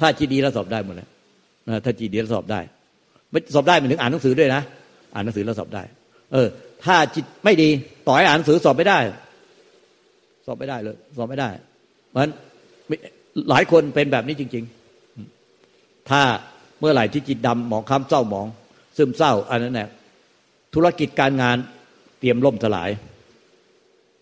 [0.00, 1.08] ถ้าจิตดีแล้วสอบได้หมดเลย
[1.84, 2.60] ถ้าจิตดีแล้วสอบได้
[3.30, 4.62] ไม่สอบได้มันถึงอ่านหนังสือด้วยนะ
[5.14, 5.82] อ่านหนังสือแล้วสอบได้
[6.32, 6.48] เออ
[6.84, 7.68] ถ้าจิตไม่ดี
[8.06, 8.98] ต่อให้อ่านหนังสือสอบไม่ได้
[10.46, 11.48] สอบไม่ได้เลย สอบไม่ได้
[12.18, 12.32] ราะฉะนั้น
[13.50, 14.64] หลายคนเป็นแบบนี้จริง
[15.36, 16.22] ๆ ถ้า
[16.80, 18.46] เมื่อไหร่ที่จิตดำหมองคล้ำเศร้าหมอง
[18.96, 19.88] ซึมเศร้า อันนั้นแหละ
[20.74, 21.56] ธุรกิจการงาน
[22.18, 22.90] เตรียมล่มสลาย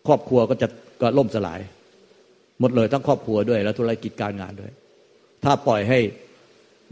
[0.07, 0.69] ครอบครัวก็จะ
[1.01, 1.61] ก็ล่มสลาย
[2.61, 4.73] หมดเลยทั้งครอบครัวด้วย แล้วธุรกิจการงานด้วย
[5.45, 5.99] ถ้าปล่อยให้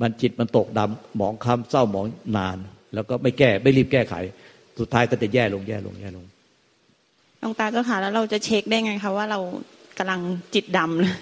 [0.00, 2.56] มันจิตมันตกดำหมองคล้ำเศร้าหมองนาน
[2.94, 4.14] แล้วก็ไม่แก้ไม่รีบแก้ไข
[4.78, 6.24] สุดท้ายก็จะแย่ลงแย่ลงแย่ลง
[7.40, 9.40] หลวงตาเจ้าค่ะแล้วเราจะเช็คได้ไงคะว่าเรา
[9.98, 10.20] กำลัง
[10.54, 11.14] จิตดำเลย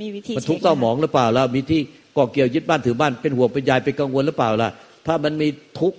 [0.00, 1.80] มีวิธีมันทุกข์เศร้าหมองหรือเปล่าแล้วมีที่
[2.16, 4.70] ก่อเกี่ยวยึดบ้านถือบ้านเป็นห่วงเป็นใยเป็นกังวลหรือเปล่าล่ะ
[5.06, 5.48] ถ้ามันมี
[5.80, 5.98] ทุกข์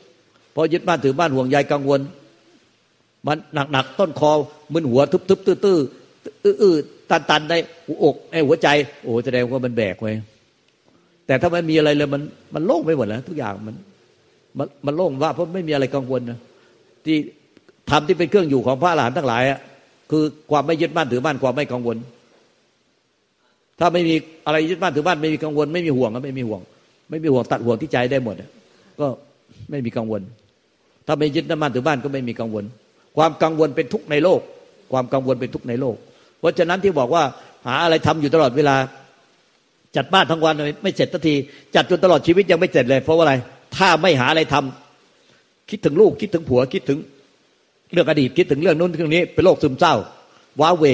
[0.56, 2.00] พอยึดบ้านถือบ้านห่วงใยกังวล
[3.28, 4.32] มันหนักหนักต้นคอ
[4.74, 5.80] มึนหัวทึบทึบตื้อตื้อ
[6.44, 6.76] อื้อ
[7.10, 7.54] ตันตันใน
[7.88, 8.68] หัวอกไอ้หัวใจ
[9.04, 10.12] โอ้แสดงว่ามันแบกไว้
[11.28, 12.22] แต่ถ้ามันมีอะไรเลยมัน
[12.54, 13.76] มันโล่งไปหมดแล้วทุกอย่างมัน
[14.58, 16.40] มันมันโล่งว่าเพราะไม่มีอะไรกังวลนะ
[17.06, 17.18] ที่
[17.90, 19.60] ทำที่เป็นเครื่องอยู่ของพระหลานทั้งหลายอะ
[20.12, 21.98] คือความไม่ยึดมั่นถือมั่นความไม่กังวล
[23.80, 24.16] ถ้าไม่มี
[24.46, 26.62] อะไรยึดมั่นถือมั่นไม่มีกังวล ไม่มีห่วงก็ไม่มีห่วง
[27.10, 28.36] ไม่มีห่วงตัดห่วงที่ใจได้หมด
[29.00, 29.08] ก็
[29.70, 30.22] ไม่มีกังวล
[31.08, 32.64] ถ้าไม่ยึดมั่นถือมั่นก็ไม่มีกังวล
[33.18, 34.42] ความกังวลเป็นทุกข์ในโลก
[34.92, 35.96] ความกังวลเป็นทุกข์ในโลก
[36.40, 37.24] เพราะฉะนั้นที่บอกว่า
[37.68, 38.76] หาอะไรทำอยู่ตลอดเวลา
[39.96, 41.36] จัดบ้านทั้งวันไม่เสร็จทันที
[41.76, 43.34] จัดจนตลอดชีวิตยังไม่เสร็จเลย เพราะว่าอะไร
[43.78, 47.00] ถ้าไม่หาอะไรทำคิดถึงลูกคิดถึงผัวคิดถึง
[47.96, 49.94] เรื่องอดีตคิดถึงเรื่องนู้นเรื่องนี้เป็นโรคซึมเศร้า
[50.62, 50.86] ว้าเว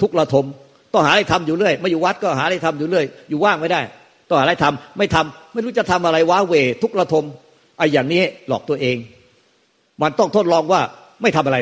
[0.00, 0.44] ทุกระทม
[0.92, 3.80] ต้องหาอะไรทำอยู่เรื่อยไม่อยู่วัดก็หาอะไรทำอยู่เรื่อยอยู่ว่างไม่ได้
[4.28, 7.24] ต้องหาอะไรทำไม่ทำไม่รู้จะทำอะไรว้าเว ทุกระทม
[7.78, 8.96] ไอ้อย่างนี้หลอกตัวเอง
[10.02, 10.80] มันต้องทดลองว่า
[11.22, 11.58] ไม่ทำอะไร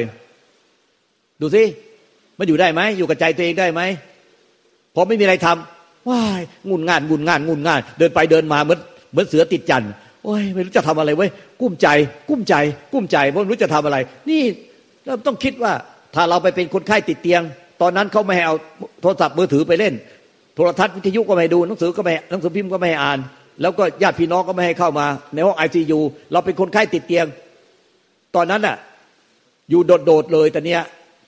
[1.41, 1.63] ดูสิ
[2.39, 3.81] มันอยู่ได้ไหมอยู่กับใจตัวเองได้ไหม
[4.95, 8.79] พอไม่มีอะไรทำว้ายงุนงานงุนงานงุนงาน เดินไปเดินมาเหมือน
[9.13, 9.85] เหมือนเสือติดจัน
[10.25, 11.89] โอ้ยไม่รู้จะทำอะไรเว้ยกุ้มใจ
[12.29, 12.55] กุ้มใจ
[12.93, 13.97] กุ้มใจไม่รู้จะทำอะไร
[14.29, 14.43] นี่
[15.07, 15.73] เราต้องคิดว่า
[16.15, 17.43] ถ้าเราไปเป็นคนไข้ติดเตียง
[17.83, 18.57] ตอนนั้นเขาไม่ให้เอา
[19.03, 19.95] โทรศัพท์มือถือไปเล่น
[20.55, 23.19] โทรทัศน์วิทยุก็ไม่ให้ดูหนังสือก็ไม่หนังสือพิมพ์ก็ไม่ให้อ่าน
[23.63, 26.01] แล้วก็ญาติพี่น้องก็ไม่ให้เข้ามา ในห้องไอซียู
[26.33, 27.27] เราเป็นคนไข้ติดเตียง
[28.37, 28.77] ตอนนั้นน่ะ
[29.71, 30.83] อยู่โดดๆเลยตอนเนี้ย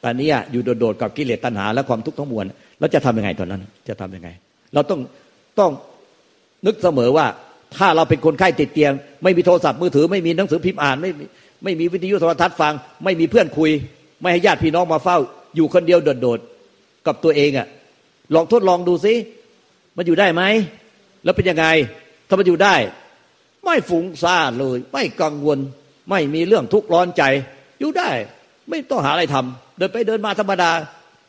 [0.05, 2.45] ตอนนี้อยู่โดดๆกับกิเลสตัณหาและความทุกข์ทั้งมวล
[2.79, 4.29] แล้วจะทำยังไงตอนนั้น จะทํำยังไง
[4.75, 5.01] เราต้อง
[5.59, 5.71] ต้อง
[6.67, 7.27] นึกเสมอว่า
[7.77, 11.11] ถ้าเราเป็นคนไข้ติดเตียง ไม่มีโทรศัพท์มือถือไม่มีหนังสือพิมพ์อ่านไม่
[11.65, 12.73] ไม่มีวิทยุโทรทัศน์ฟัง
[13.05, 13.71] ไม่มีเพื่อนคุย
[14.21, 15.19] ไม่ให้ญาติพี่น้องมาเฝ้า
[15.57, 17.67] อยู่คนเดียวโดดๆกับตัวเองอะ่ะ
[18.35, 19.15] ลองทดลองดูซิ
[19.97, 20.43] มันอยู่ได้ไหม
[21.25, 21.67] แล้วเป็นยังไง
[22.29, 22.75] ถ้ามันอยู่ได้
[23.65, 25.59] ไม่ฟุ้งซ่านเลย ไม่กังวล
[26.11, 27.23] ไม่มีเรื่องทุกข์ร้อนใจ
[27.81, 28.11] อยู่ได้
[28.71, 30.71] ไม่ต้องหาอะไรทำเดินไปเดินมาธรรมดา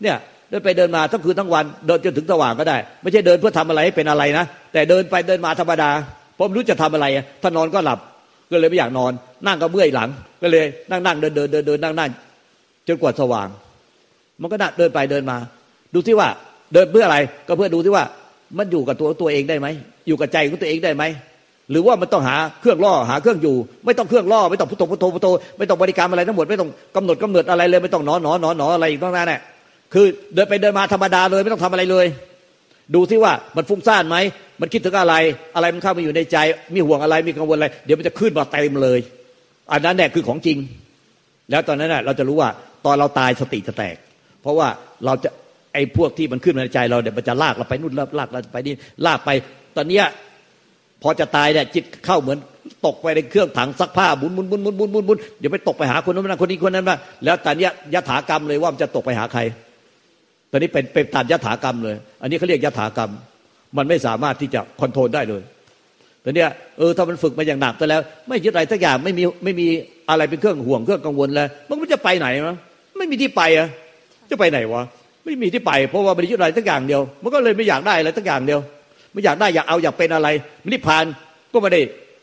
[0.01, 0.17] เนี่ย
[0.49, 5.89] เดินไปเดินมาทั้งคืนทั้งวัน เดินจนถึงสว่างก็ได้ ไม่ใช่เดินเพื่อทำอะไรให้เป็นอะไรนะแต่เดินไปเดินมาธรรมดา
[6.39, 7.05] ผมรู้จะทำอะไร
[7.41, 7.99] ถ้านอนก็หลับ
[8.51, 9.11] ก็เลยไม่อยากนอน
[9.47, 10.09] นั่งก็เมื่อยหลัง
[10.41, 12.11] ก็เลยนั่งนั่งเดินเดินเดินเดินนั่งนั่ง
[12.87, 13.47] จนกว่าสว่าง
[14.41, 15.37] มันก็เดินไปเดินมา
[15.93, 16.27] ดูที่ว่า
[16.73, 18.03] เดินเพื่ออะไรก็เพื่อดูที่ว่า
[18.57, 19.67] มันอยู่กับตัวตัวเองได้ไหม
[20.07, 21.03] อยู่กับใจของตัวเองได้ไหม
[21.71, 23.55] หรือว่ามันต้องหาเครื่องล่อหาเครื่องอยู่
[23.85, 29.41] ไม่ต้องเครื่องล่อไม่ต้องพุทโธพุทโธพุทโธไม่ต้องบริกรรอะไรทั้งหมดไม่ต้องกำหนดกำหนดอะไรเลยไม่ต้องหนอหนอหนอหนออะไรอีกต้องนั้นแหละ
[29.93, 32.05] คือเดินไปเดินมาธรรมดาเลยไม่ต้องทำอะไรเลย
[32.95, 34.17] ดูที่ว่ามันฟุ้งซ่านไหม
[34.61, 35.15] มันคิดถึงอะไร
[35.55, 36.37] อะไรมันเข้ามาอยู่ในใจ
[36.75, 38.99] มีห่วงอะไรมีกังวลอะไร เดี๋ยวมันจะขึ้นมาเต็มเลย
[39.71, 40.57] อันนั้นแหละคือของจริง
[41.51, 42.49] แล้วตอนนั้นน่ะเราจะรู้ว่า
[42.85, 43.95] ตอนเราตายสติจะแตก
[44.41, 44.67] เพราะว่า
[45.05, 45.29] เราจะ
[45.73, 48.73] ไอ้พวกที่มันขึ้นมาในใจเราเดี๋ยวมันจะลากเราไปนู่นลากลากเราไปนี่
[49.05, 49.29] ลากไป
[49.77, 50.05] ตอนเนี้ย
[51.03, 52.37] พอจะตายเนี่ยจิตเข้าเหมือน
[52.85, 59.41] ตกไปในเครื่องถังซักผ้าบุนบุนบุนบุนบุนบุนบุนเดี๋ยวไปตกไปหาคนนั้นคนนี้คนนั้นมาแล้วตอนเนี้ยยถากรรมเลยว่ามันจะตกไปหาใคร
[60.51, 63.11] ตอนนี้เป็นเป็นตามยถากรรมเลย อันนี้เขาเรียกยถากรรม
[63.77, 65.41] มันไม่สามารถที่จะคอนโทรลได้เลย
[66.23, 69.67] ตอนเนี้ยเออถ้ามันฝึกมาอย่างหนักไปแล้ว ไม่ยึดอะไรสักอย่างไม่มีไม่มี
[70.09, 71.47] อะไรเป็นเครื่องห่วงเครื่องกังวลแล้ว
[71.81, 72.57] มันจะไปไหนมั้ง
[72.97, 73.67] ไม่มีที่ไปอะ
[74.31, 74.83] จะไปไหนวะ
[75.25, 78.59] ไม่มีที่ไป เพราะว่าไม่ได้ยึดอะไรสักอย่างเดียว มันก็เลยไม่อยากได้อะไรสักอย่างเดียว
[79.13, 80.27] ไม่อยากได้อยากเอาอยากเป็นอะไร
[80.73, 81.03] นิพพาน
[81.53, 81.81] ก็ไม่ได้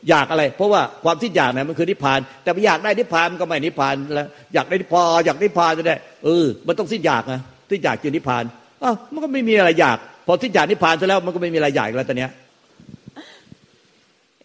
[0.09, 8.45] อยากอะไร เพราะว่าความที่อยากเนี่ยมันคือนิพพาน แต่ไม่อยากได้นิพพานมันก็ไม่นิพพานแล้วอยากได้นิพพานอยากนิพพานจะได้เออมันต้องสิ้นอยากนะสิ้นอยากคือนิพพาน
[8.83, 12.31] อ้าวมันก็ไม่มีอะไรอยาก พอสิ้นอยากนิพพานซะแล้วมันก็ไม่มีอะไรอยากอีกแล้วตอนเนี้ย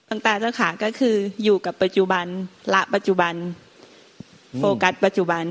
[0.08, 2.26] หลวงตาเจ้าค่ะก็คืออยู่กับปัจจุบัน
[2.74, 3.34] ละปัจจุบัน
[4.60, 5.44] โฟกัสปัจจุบัน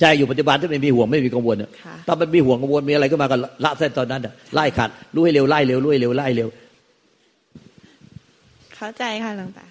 [0.00, 6.48] ใจอยู่ปัจจุบันที่ไม่มีห่วงไม่มีกังวลอะค่ะถ้ามันมีห่วงกังวลมีอะไรขึ้นมาก็ละเส้นตอนนั้นอะไล่ขัดรู้ให้เร็วไล่เร็วรู้ให้เร็วไล่เร็ว
[8.74, 9.66] เข้าใจค่ะหลวงตา